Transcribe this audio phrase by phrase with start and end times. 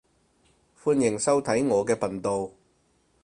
[0.83, 2.49] 歡迎收睇我嘅頻道